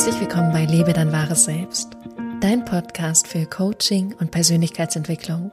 [0.00, 1.90] Herzlich willkommen bei Lebe dein wahres Selbst,
[2.40, 5.50] dein Podcast für Coaching und Persönlichkeitsentwicklung.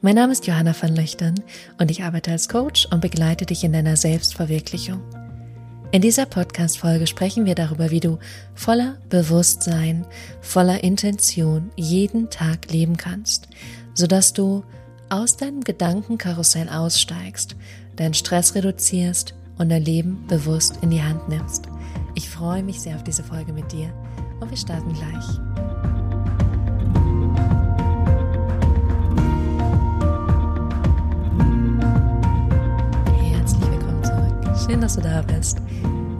[0.00, 1.34] Mein Name ist Johanna van Löchtern
[1.76, 5.02] und ich arbeite als Coach und begleite dich in deiner Selbstverwirklichung.
[5.90, 8.20] In dieser Podcast-Folge sprechen wir darüber, wie du
[8.54, 10.06] voller Bewusstsein,
[10.40, 13.48] voller Intention jeden Tag leben kannst,
[13.94, 14.62] sodass du
[15.08, 17.56] aus deinem Gedankenkarussell aussteigst,
[17.96, 21.66] deinen Stress reduzierst und dein Leben bewusst in die Hand nimmst.
[22.16, 23.92] Ich freue mich sehr auf diese Folge mit dir
[24.40, 25.26] und wir starten gleich.
[33.20, 34.56] Herzlich willkommen zurück.
[34.66, 35.58] Schön, dass du da bist.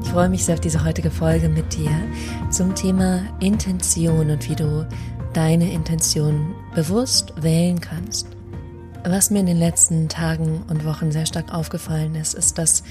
[0.03, 1.91] Ich freue mich sehr auf diese heutige Folge mit dir
[2.51, 4.87] zum Thema Intention und wie du
[5.33, 8.27] deine Intention bewusst wählen kannst.
[9.03, 12.83] Was mir in den letzten Tagen und Wochen sehr stark aufgefallen ist, ist, dass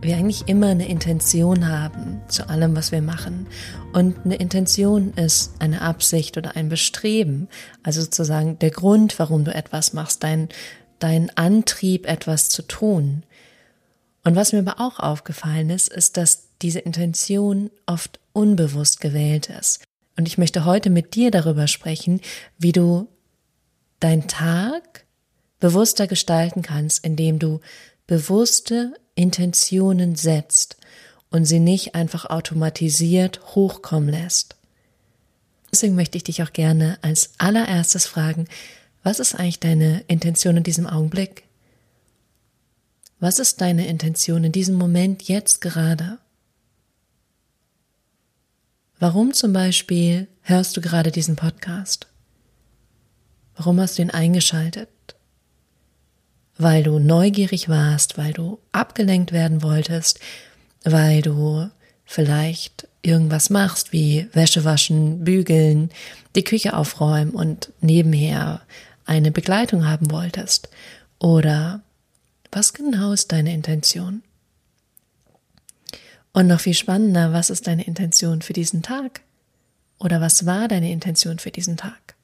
[0.00, 3.46] wir eigentlich immer eine Intention haben zu allem, was wir machen.
[3.92, 7.48] Und eine Intention ist eine Absicht oder ein Bestreben,
[7.82, 10.48] also sozusagen der Grund, warum du etwas machst, dein,
[10.98, 13.24] dein Antrieb, etwas zu tun.
[14.24, 19.82] Und was mir aber auch aufgefallen ist, ist, dass diese Intention oft unbewusst gewählt ist.
[20.16, 22.20] Und ich möchte heute mit dir darüber sprechen,
[22.58, 23.08] wie du
[24.00, 25.06] deinen Tag
[25.60, 27.60] bewusster gestalten kannst, indem du
[28.06, 30.76] bewusste Intentionen setzt
[31.30, 34.56] und sie nicht einfach automatisiert hochkommen lässt.
[35.72, 38.46] Deswegen möchte ich dich auch gerne als allererstes fragen,
[39.02, 41.44] was ist eigentlich deine Intention in diesem Augenblick?
[43.18, 46.18] Was ist deine Intention in diesem Moment jetzt gerade?
[49.00, 52.06] Warum zum Beispiel hörst du gerade diesen Podcast?
[53.56, 54.88] Warum hast du ihn eingeschaltet?
[56.58, 60.20] Weil du neugierig warst, weil du abgelenkt werden wolltest,
[60.84, 61.70] weil du
[62.04, 65.90] vielleicht irgendwas machst, wie Wäsche waschen, bügeln,
[66.34, 68.62] die Küche aufräumen und nebenher
[69.06, 70.68] eine Begleitung haben wolltest.
[71.18, 71.80] Oder
[72.50, 74.22] was genau ist deine Intention?
[76.32, 79.22] Und noch viel spannender, was ist deine Intention für diesen Tag?
[79.98, 82.14] Oder was war deine Intention für diesen Tag?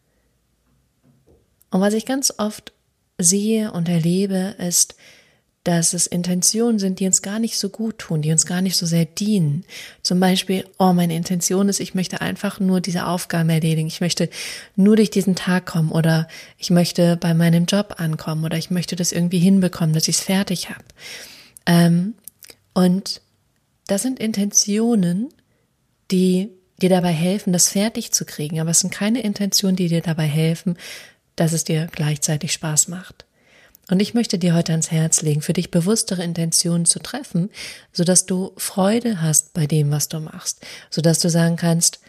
[1.70, 2.72] Und was ich ganz oft
[3.19, 4.97] sehe und erlebe, ist,
[5.64, 8.76] dass es Intentionen sind, die uns gar nicht so gut tun, die uns gar nicht
[8.76, 9.64] so sehr dienen.
[10.02, 14.28] Zum Beispiel, oh, meine Intention ist, ich möchte einfach nur diese Aufgaben erledigen, ich möchte
[14.76, 18.94] nur durch diesen Tag kommen oder ich möchte bei meinem Job ankommen oder ich möchte
[18.94, 20.84] das irgendwie hinbekommen, dass ich es fertig habe.
[21.64, 22.12] Ähm,
[22.74, 23.22] und
[23.86, 25.30] das sind Intentionen,
[26.10, 26.50] die
[26.82, 30.26] dir dabei helfen, das fertig zu kriegen, aber es sind keine Intentionen, die dir dabei
[30.26, 30.76] helfen,
[31.37, 33.25] dass es dir gleichzeitig Spaß macht.
[33.91, 37.50] Und ich möchte dir heute ans Herz legen, für dich bewusstere Intentionen zu treffen,
[37.93, 42.00] sodass du Freude hast bei dem, was du machst, sodass du sagen kannst,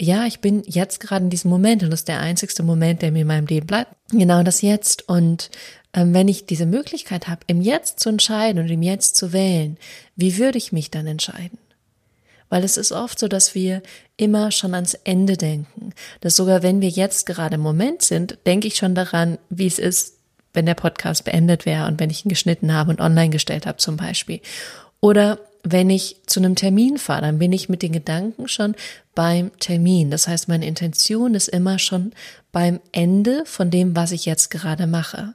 [0.00, 3.12] ja, ich bin jetzt gerade in diesem Moment und das ist der einzigste Moment, der
[3.12, 3.94] mir in meinem Leben bleibt.
[4.10, 5.08] Genau das Jetzt.
[5.08, 5.50] Und
[5.92, 9.78] ähm, wenn ich diese Möglichkeit habe, im Jetzt zu entscheiden und im Jetzt zu wählen,
[10.16, 11.58] wie würde ich mich dann entscheiden?
[12.48, 13.82] Weil es ist oft so, dass wir
[14.16, 15.92] immer schon ans Ende denken.
[16.20, 19.78] Dass sogar wenn wir jetzt gerade im Moment sind, denke ich schon daran, wie es
[19.78, 20.14] ist,
[20.52, 23.78] wenn der Podcast beendet wäre und wenn ich ihn geschnitten habe und online gestellt habe
[23.78, 24.40] zum Beispiel.
[25.00, 28.74] Oder wenn ich zu einem Termin fahre, dann bin ich mit den Gedanken schon
[29.14, 30.10] beim Termin.
[30.10, 32.12] Das heißt, meine Intention ist immer schon
[32.52, 35.34] beim Ende von dem, was ich jetzt gerade mache.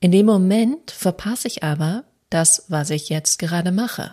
[0.00, 4.12] In dem Moment verpasse ich aber das, was ich jetzt gerade mache.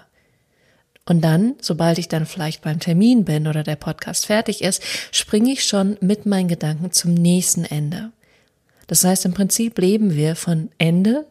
[1.08, 5.52] Und dann, sobald ich dann vielleicht beim Termin bin oder der Podcast fertig ist, springe
[5.52, 8.12] ich schon mit meinen Gedanken zum nächsten Ende.
[8.88, 11.26] Das heißt, im Prinzip leben wir von Ende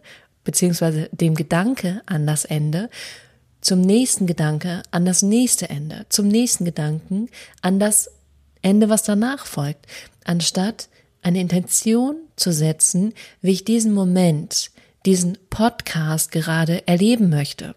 [0.44, 2.88] beziehungsweise dem Gedanke an das Ende
[3.60, 7.30] zum nächsten Gedanke an das nächste Ende, zum nächsten Gedanken
[7.62, 8.10] an das
[8.60, 9.86] Ende, was danach folgt,
[10.24, 10.88] anstatt
[11.22, 14.70] eine Intention zu setzen, wie ich diesen Moment,
[15.06, 17.74] diesen Podcast gerade erleben möchte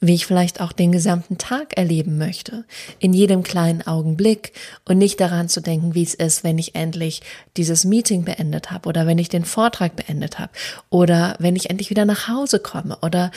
[0.00, 2.64] wie ich vielleicht auch den gesamten Tag erleben möchte,
[2.98, 4.52] in jedem kleinen Augenblick
[4.84, 7.22] und nicht daran zu denken, wie es ist, wenn ich endlich
[7.56, 10.52] dieses Meeting beendet habe oder wenn ich den Vortrag beendet habe
[10.90, 13.30] oder wenn ich endlich wieder nach Hause komme oder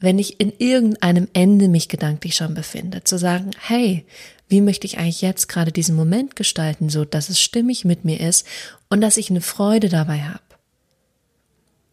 [0.00, 4.04] wenn ich in irgendeinem Ende mich gedanklich schon befinde, zu sagen, hey,
[4.48, 8.20] wie möchte ich eigentlich jetzt gerade diesen Moment gestalten, so dass es stimmig mit mir
[8.20, 8.46] ist
[8.90, 10.40] und dass ich eine Freude dabei habe.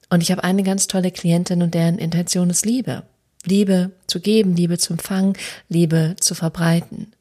[0.09, 3.03] Und ich habe eine ganz tolle Klientin und deren Intention ist Liebe.
[3.45, 5.33] Liebe zu geben, Liebe zu empfangen,
[5.69, 7.13] Liebe zu verbreiten.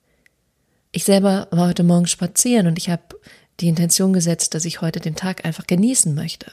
[0.92, 3.02] Ich selber war heute Morgen spazieren und ich habe
[3.60, 6.52] die Intention gesetzt, dass ich heute den Tag einfach genießen möchte.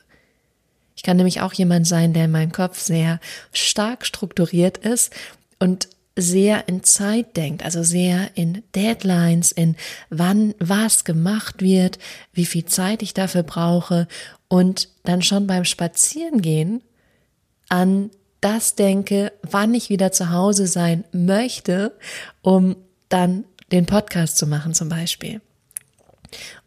[0.96, 3.20] Ich kann nämlich auch jemand sein, der in meinem Kopf sehr
[3.52, 5.14] stark strukturiert ist
[5.60, 9.76] und sehr in Zeit denkt, also sehr in Deadlines, in
[10.10, 12.00] wann was gemacht wird,
[12.34, 14.08] wie viel Zeit ich dafür brauche
[14.48, 16.82] und dann schon beim Spazierengehen
[17.70, 18.10] an
[18.42, 21.94] das denke, wann ich wieder zu Hause sein möchte,
[22.42, 22.76] um
[23.10, 25.42] dann den Podcast zu machen zum Beispiel.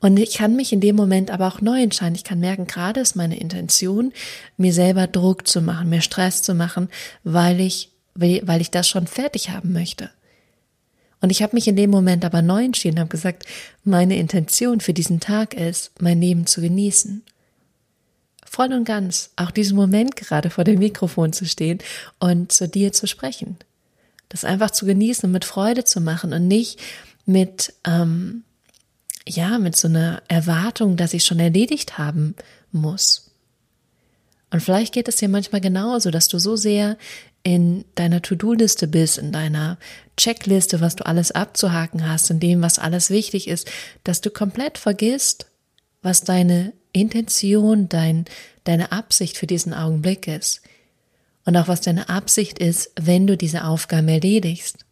[0.00, 2.14] Und ich kann mich in dem Moment aber auch neu entscheiden.
[2.14, 4.12] Ich kann merken, gerade ist meine Intention,
[4.56, 6.88] mir selber Druck zu machen, mir Stress zu machen,
[7.24, 10.10] weil ich, weil ich das schon fertig haben möchte.
[11.20, 13.44] Und ich habe mich in dem Moment aber neu entschieden, habe gesagt,
[13.84, 17.22] meine Intention für diesen Tag ist, mein Leben zu genießen.
[18.52, 21.78] Voll und ganz, auch diesen Moment gerade vor dem Mikrofon zu stehen
[22.18, 23.58] und zu dir zu sprechen.
[24.28, 26.80] Das einfach zu genießen und mit Freude zu machen und nicht
[27.26, 28.42] mit, ähm,
[29.24, 32.34] ja, mit so einer Erwartung, dass ich schon erledigt haben
[32.72, 33.30] muss.
[34.50, 36.98] Und vielleicht geht es dir manchmal genauso, dass du so sehr
[37.44, 39.78] in deiner To-Do-Liste bist, in deiner
[40.16, 43.70] Checkliste, was du alles abzuhaken hast, in dem, was alles wichtig ist,
[44.02, 45.46] dass du komplett vergisst,
[46.02, 48.24] was deine Intention, dein,
[48.64, 50.62] deine Absicht für diesen Augenblick ist.
[51.44, 54.84] Und auch was deine Absicht ist, wenn du diese Aufgabe erledigst.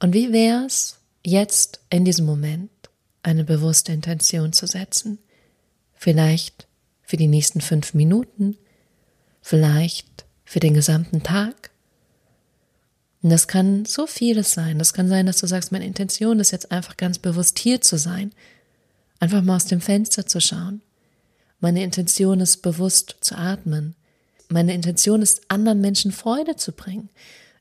[0.00, 2.70] Und wie wär's, jetzt in diesem Moment
[3.22, 5.18] eine bewusste Intention zu setzen.
[5.94, 6.68] Vielleicht
[7.02, 8.56] für die nächsten fünf Minuten,
[9.42, 11.70] vielleicht für den gesamten Tag.
[13.22, 14.78] Und das kann so vieles sein.
[14.78, 17.98] Das kann sein, dass du sagst, meine Intention ist jetzt einfach ganz bewusst hier zu
[17.98, 18.32] sein.
[19.20, 20.82] Einfach mal aus dem Fenster zu schauen.
[21.60, 23.94] Meine Intention ist bewusst zu atmen.
[24.48, 27.08] Meine Intention ist, anderen Menschen Freude zu bringen,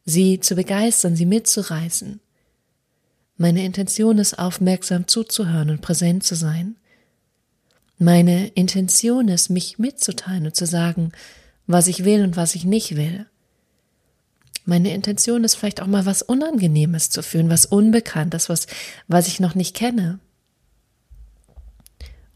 [0.04, 2.19] sie zu begeistern, sie mitzureißen.
[3.38, 6.75] Meine Intention ist, aufmerksam zuzuhören und präsent zu sein.
[7.98, 11.12] Meine Intention ist, mich mitzuteilen und zu sagen,
[11.68, 13.25] was ich will und was ich nicht will.
[14.66, 18.68] Meine Intention ist vielleicht auch mal was Unangenehmes zu fühlen, was Unbekanntes, was,
[19.07, 20.19] was ich noch nicht kenne.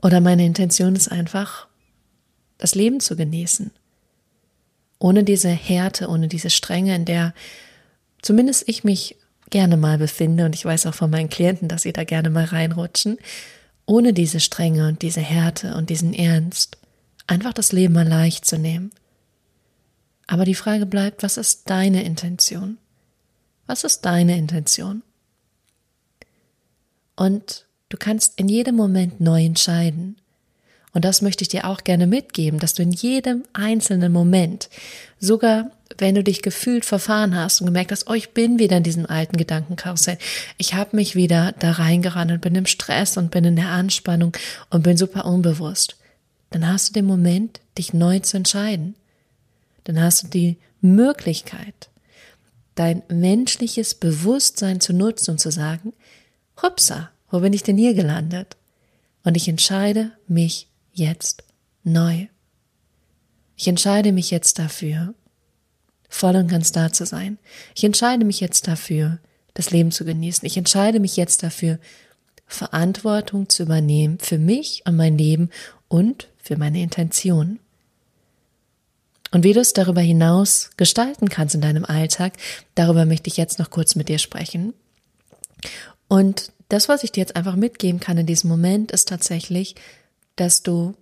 [0.02, 1.68] Oder meine Intention ist einfach,
[2.58, 3.72] das Leben zu genießen.
[5.00, 7.34] Ohne diese Härte, ohne diese Strenge, in der
[8.22, 9.16] zumindest ich mich
[9.50, 12.46] gerne mal befinde, und ich weiß auch von meinen Klienten, dass sie da gerne mal
[12.46, 13.18] reinrutschen,
[13.86, 16.78] ohne diese Strenge und diese Härte und diesen Ernst,
[17.28, 18.92] einfach das Leben mal leicht zu nehmen.
[20.28, 22.78] Aber die Frage bleibt, was ist deine Intention?
[23.66, 25.02] Was ist deine Intention?
[27.16, 30.16] Und du kannst in jedem Moment neu entscheiden.
[30.94, 34.70] Und das möchte ich dir auch gerne mitgeben, dass du in jedem einzelnen Moment,
[35.20, 38.84] sogar wenn du dich gefühlt verfahren hast und gemerkt hast, oh, ich bin wieder in
[38.84, 40.18] diesem alten Gedankenkarussell,
[40.58, 44.36] ich habe mich wieder da reingerannt und bin im Stress und bin in der Anspannung
[44.70, 45.98] und bin super unbewusst,
[46.52, 48.96] dann hast du den Moment, dich neu zu entscheiden.
[49.84, 51.90] Dann hast du die Möglichkeit,
[52.76, 55.94] dein menschliches Bewusstsein zu nutzen und zu sagen,
[56.62, 58.58] hupsa, wo bin ich denn hier gelandet?
[59.24, 61.44] Und ich entscheide mich jetzt
[61.84, 62.28] neu.
[63.56, 65.14] Ich entscheide mich jetzt dafür,
[66.08, 67.38] voll und ganz da zu sein.
[67.76, 69.20] Ich entscheide mich jetzt dafür,
[69.54, 70.46] das Leben zu genießen.
[70.46, 71.80] Ich entscheide mich jetzt dafür,
[72.48, 75.50] Verantwortung zu übernehmen für mich und mein Leben
[75.88, 77.60] und für meine Intention.
[79.32, 82.34] Und wie du es darüber hinaus gestalten kannst in deinem Alltag,
[82.74, 84.74] darüber möchte ich jetzt noch kurz mit dir sprechen.
[86.08, 89.76] Und das, was ich dir jetzt einfach mitgeben kann in diesem Moment, ist tatsächlich,
[90.36, 90.96] dass du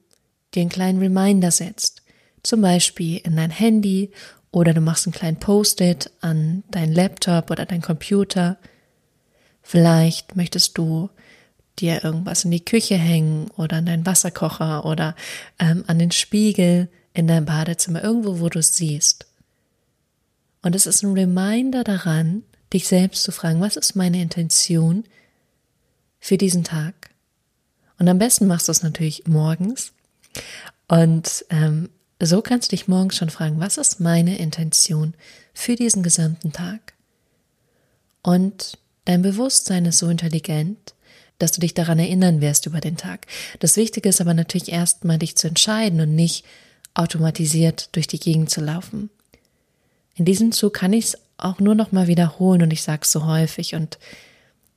[0.53, 2.01] dir einen kleinen Reminder setzt.
[2.41, 4.11] Zum Beispiel in dein Handy
[4.51, 8.57] oder du machst einen kleinen Post-it an deinen Laptop oder dein Computer.
[9.61, 11.09] Vielleicht möchtest du
[11.79, 15.15] dir irgendwas in die Küche hängen oder an deinen Wasserkocher oder
[15.59, 19.27] ähm, an den Spiegel in deinem Badezimmer, irgendwo, wo du es siehst.
[20.61, 22.43] Und es ist ein Reminder daran,
[22.73, 25.03] dich selbst zu fragen, was ist meine Intention
[26.19, 27.09] für diesen Tag?
[27.99, 29.93] Und am besten machst du es natürlich morgens.
[30.87, 31.89] Und ähm,
[32.21, 35.13] so kannst du dich morgens schon fragen, was ist meine Intention
[35.53, 36.93] für diesen gesamten Tag?
[38.23, 40.93] Und dein Bewusstsein ist so intelligent,
[41.39, 43.27] dass du dich daran erinnern wirst über den Tag.
[43.59, 46.43] Das Wichtige ist aber natürlich erstmal dich zu entscheiden und nicht
[46.93, 49.09] automatisiert durch die Gegend zu laufen.
[50.15, 53.11] In diesem Zug kann ich es auch nur noch mal wiederholen und ich sage es
[53.11, 53.99] so häufig und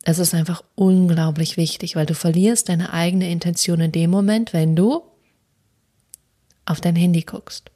[0.02, 4.74] es ist einfach unglaublich wichtig, weil du verlierst deine eigene Intention in dem Moment, wenn
[4.74, 5.02] du
[6.64, 7.70] auf dein Handy guckst.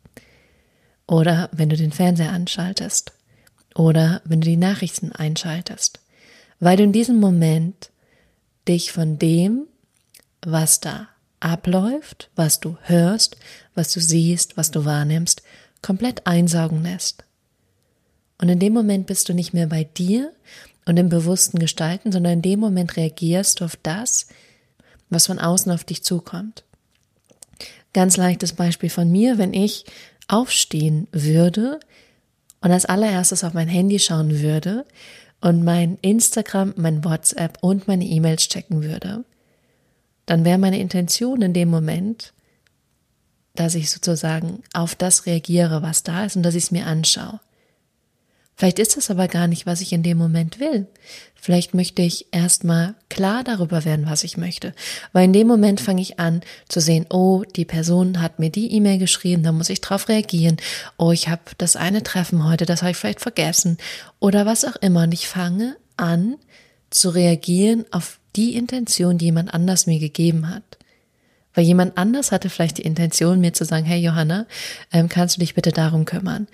[1.07, 3.12] Oder wenn du den Fernseher anschaltest.
[3.75, 6.00] Oder wenn du die Nachrichten einschaltest.
[6.61, 7.90] Weil du in diesem Moment
[8.66, 9.66] dich von dem,
[10.40, 11.09] was da
[11.40, 13.37] abläuft, was du hörst,
[13.75, 15.43] was du siehst, was du wahrnimmst,
[15.83, 17.25] komplett einsaugen lässt.
[18.38, 20.33] Und in dem Moment bist du nicht mehr bei dir
[20.86, 24.26] und im bewussten Gestalten, sondern in dem Moment reagierst du auf das,
[25.10, 26.64] was von außen auf dich zukommt.
[27.92, 29.84] Ganz leichtes Beispiel von mir, wenn ich
[30.28, 31.80] aufstehen würde
[32.60, 34.84] und als allererstes auf mein Handy schauen würde
[35.40, 39.24] und mein Instagram, mein WhatsApp und meine E-Mails checken würde,
[40.26, 42.32] dann wäre meine Intention in dem Moment,
[43.54, 47.40] dass ich sozusagen auf das reagiere, was da ist und dass ich es mir anschaue.
[48.56, 50.87] Vielleicht ist es aber gar nicht, was ich in dem Moment will.
[51.34, 54.73] Vielleicht möchte ich erstmal klar darüber werden, was ich möchte.
[55.12, 58.73] Weil in dem Moment fange ich an zu sehen, oh, die Person hat mir die
[58.73, 60.56] E-Mail geschrieben, da muss ich drauf reagieren.
[60.96, 63.76] Oh, ich habe das eine Treffen heute, das habe ich vielleicht vergessen.
[64.20, 65.02] Oder was auch immer.
[65.02, 66.37] Und ich fange an
[66.90, 70.78] zu reagieren auf die Intention, die jemand anders mir gegeben hat.
[71.54, 74.46] Weil jemand anders hatte vielleicht die Intention, mir zu sagen, hey Johanna,
[74.92, 76.49] ähm, kannst du dich bitte darum kümmern?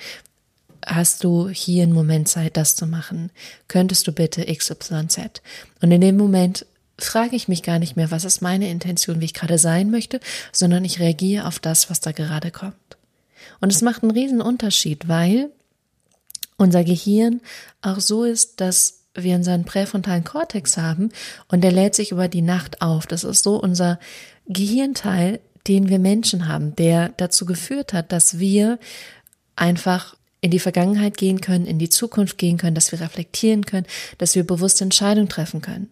[0.84, 3.30] Hast du hier einen Moment Zeit, das zu machen?
[3.68, 5.42] Könntest du bitte XYZ?
[5.80, 6.66] Und in dem Moment
[6.99, 10.20] frage ich mich gar nicht mehr, was ist meine Intention, wie ich gerade sein möchte,
[10.52, 12.75] sondern ich reagiere auf das, was da gerade kommt.
[13.60, 15.50] Und es macht einen riesen Unterschied, weil
[16.56, 17.40] unser Gehirn
[17.82, 21.10] auch so ist, dass wir unseren präfrontalen Kortex haben
[21.49, 23.06] und der lädt sich über die Nacht auf.
[23.06, 23.99] Das ist so unser
[24.46, 28.78] Gehirnteil, den wir Menschen haben, der dazu geführt hat, dass wir
[29.56, 33.87] einfach in die Vergangenheit gehen können, in die Zukunft gehen können, dass wir reflektieren können,
[34.18, 35.90] dass wir bewusste Entscheidungen treffen können.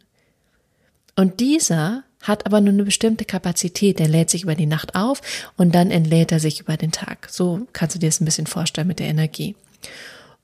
[1.17, 3.99] Und dieser hat aber nur eine bestimmte Kapazität.
[3.99, 5.21] Der lädt sich über die Nacht auf
[5.57, 7.29] und dann entlädt er sich über den Tag.
[7.31, 9.55] So kannst du dir das ein bisschen vorstellen mit der Energie.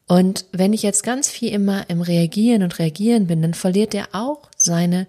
[0.06, 4.08] Und wenn ich jetzt ganz viel immer im Reagieren und Reagieren bin, dann verliert er
[4.12, 5.06] auch seine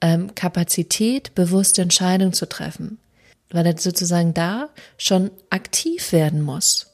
[0.00, 2.98] ähm, Kapazität, bewusste Entscheidungen zu treffen,
[3.50, 6.86] weil er sozusagen da schon aktiv werden muss.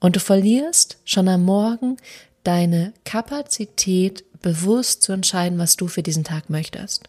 [0.00, 1.96] Und du verlierst schon am Morgen
[2.44, 7.08] deine Kapazität, bewusst zu entscheiden, was du für diesen Tag möchtest.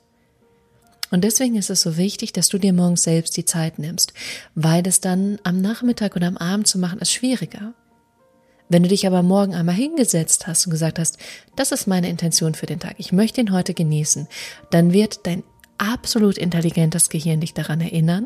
[1.12, 4.14] Und deswegen ist es so wichtig, dass du dir morgens selbst die Zeit nimmst,
[4.56, 7.74] weil es dann am Nachmittag oder am Abend zu machen ist schwieriger.
[8.70, 11.18] Wenn du dich aber morgen einmal hingesetzt hast und gesagt hast,
[11.56, 14.28] das ist meine Intention für den Tag, ich möchte ihn heute genießen,
[14.72, 15.44] dann wird dein
[15.78, 18.26] absolut intelligentes Gehirn dich daran erinnern.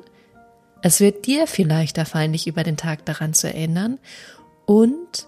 [0.81, 3.99] Es wird dir viel leichter fallen, dich über den Tag daran zu erinnern
[4.71, 5.27] und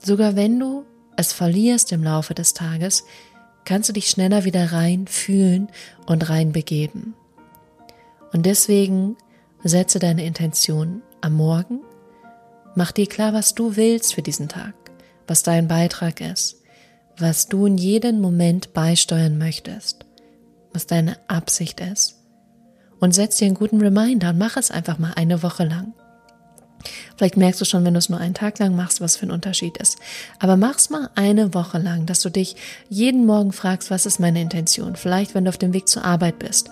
[0.00, 0.84] sogar wenn du
[1.16, 3.04] es verlierst im Laufe des Tages,
[3.64, 5.68] kannst du dich schneller wieder rein fühlen
[6.06, 7.14] und rein begeben.
[8.32, 9.16] Und deswegen
[9.62, 11.78] setze deine Intention am Morgen,
[12.74, 14.74] mach dir klar, was du willst für diesen Tag,
[15.28, 16.60] was dein Beitrag ist,
[17.16, 20.06] was du in jedem Moment beisteuern möchtest,
[20.72, 22.18] was deine Absicht ist.
[22.98, 25.94] Und setz dir einen guten Reminder und mach es einfach mal eine Woche lang.
[27.16, 29.30] Vielleicht merkst du schon, wenn du es nur einen Tag lang machst, was für ein
[29.30, 29.98] Unterschied ist.
[30.38, 32.56] Aber mach's mal eine Woche lang, dass du dich
[32.88, 34.96] jeden Morgen fragst, was ist meine Intention?
[34.96, 36.70] Vielleicht, wenn du auf dem Weg zur Arbeit bist,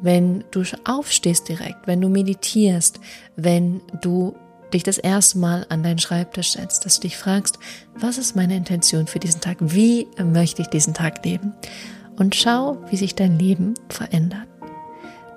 [0.00, 2.98] wenn du aufstehst direkt, wenn du meditierst,
[3.36, 4.34] wenn du
[4.72, 7.58] dich das erste Mal an deinen Schreibtisch setzt, dass du dich fragst,
[7.94, 9.58] was ist meine Intention für diesen Tag?
[9.60, 11.54] Wie möchte ich diesen Tag leben?
[12.16, 14.51] Und schau, wie sich dein Leben verändert.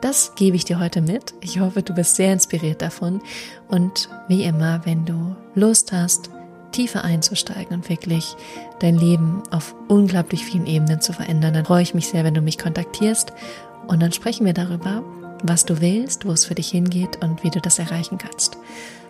[0.02, 1.34] Das gebe ich dir heute mit.
[1.42, 3.22] Ich hoffe, du bist sehr inspiriert davon.
[3.68, 6.30] Und wie immer, wenn du Lust hast,
[6.72, 8.36] tiefer einzusteigen und wirklich
[8.80, 12.42] dein Leben auf unglaublich vielen Ebenen zu verändern, dann freue ich mich sehr, wenn du
[12.42, 13.32] mich kontaktierst
[13.88, 15.04] und dann sprechen wir darüber,
[15.44, 18.58] was du willst, wo es für dich hingeht und wie du das erreichen kannst.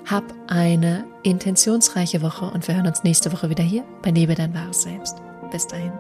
[0.06, 4.54] Hab eine intentionsreiche Woche und wir hören uns nächste Woche wieder hier bei Lebe dein
[4.54, 5.18] wahres Selbst.
[5.51, 5.94] Bis dahin.